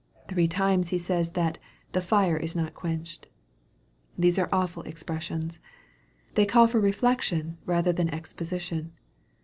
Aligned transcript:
Three 0.27 0.47
times 0.47 0.89
He 0.89 0.97
says 0.97 1.33
that" 1.33 1.59
the 1.91 2.01
fire 2.01 2.35
is 2.35 2.55
not 2.55 2.73
quenched." 2.73 3.27
These 4.17 4.39
are 4.39 4.49
awful 4.51 4.81
expressions. 4.81 5.59
They 6.33 6.47
call 6.47 6.65
for 6.65 6.79
reflection 6.79 7.59
rather 7.67 7.93
than 7.93 8.09
exposition. 8.09 8.93